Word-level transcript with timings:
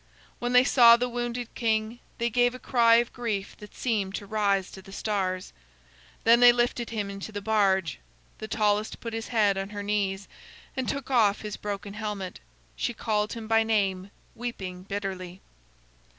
When 0.39 0.53
they 0.53 0.63
saw 0.63 0.97
the 0.97 1.07
wounded 1.07 1.53
king, 1.53 1.99
they 2.17 2.31
gave 2.31 2.55
a 2.55 2.57
cry 2.57 2.95
of 2.95 3.13
grief 3.13 3.55
that 3.59 3.75
seemed 3.75 4.15
to 4.15 4.25
rise 4.25 4.71
to 4.71 4.81
the 4.81 4.91
stars. 4.91 5.53
Then 6.23 6.39
they 6.39 6.51
lifted 6.51 6.89
him 6.89 7.11
into 7.11 7.31
the 7.31 7.39
barge. 7.39 7.99
The 8.39 8.47
tallest 8.47 8.99
put 8.99 9.13
his 9.13 9.27
head 9.27 9.59
on 9.59 9.69
her 9.69 9.83
knees, 9.83 10.27
and 10.75 10.89
took 10.89 11.11
off 11.11 11.41
his 11.41 11.55
broken 11.55 11.93
helmet. 11.93 12.39
She 12.75 12.95
called 12.95 13.33
him 13.33 13.47
by 13.47 13.61
name, 13.61 14.09
weeping 14.33 14.85
bitterly. 14.85 15.39